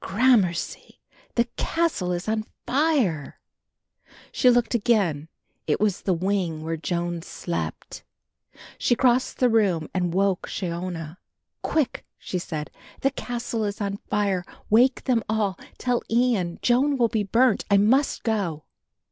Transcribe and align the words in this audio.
"Gramercy, 0.03 0.99
the 1.35 1.43
castle 1.57 2.11
is 2.11 2.27
on 2.27 2.45
fire." 2.65 3.39
She 4.31 4.49
looked 4.49 4.73
again; 4.73 5.27
it 5.67 5.79
was 5.79 6.01
the 6.01 6.13
wing 6.15 6.63
where 6.63 6.75
Joan 6.75 7.21
slept. 7.21 8.03
She 8.79 8.95
crossed 8.95 9.37
the 9.37 9.47
room 9.47 9.91
and 9.93 10.11
woke 10.11 10.47
Shiona. 10.47 11.19
"Quick," 11.61 12.03
she 12.17 12.39
said, 12.39 12.71
"the 13.01 13.11
castle 13.11 13.63
is 13.63 13.79
on 13.79 13.97
fire. 14.09 14.43
Wake 14.71 15.03
them 15.03 15.21
all 15.29 15.55
tell 15.77 16.01
Ian 16.09 16.57
Joan 16.63 16.97
will 16.97 17.07
be 17.07 17.21
burnt 17.21 17.65
I 17.69 17.77
must 17.77 18.23
go." 18.23 18.63